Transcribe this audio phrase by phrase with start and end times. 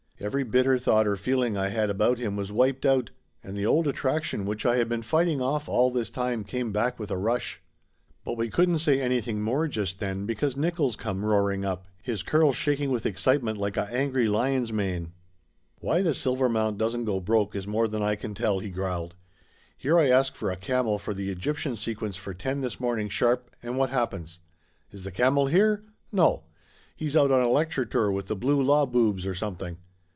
[0.23, 3.09] Every bitter thought or feeling I had about him was wiped out,
[3.43, 6.99] and the old attraction, which I had been fighting off all this time, come back
[6.99, 7.59] with a rush.
[8.23, 12.55] But we couldn't say anything more just then because Nickolls come roaring up, his curls
[12.55, 15.11] shaking with excitement like a angry lion's mane.
[15.79, 19.15] "Why the Silvermount doesn't go broke is more than I can tell!" he growled.
[19.75, 23.49] "Here I ask for a camel for the Egyptian sequence for ten this morning sharp,
[23.63, 24.39] and what happens?
[24.91, 25.83] Is the camel here?
[26.11, 26.43] No!
[26.95, 29.77] He's out on a lecture tour with the Blue Law Boobs, or some thing!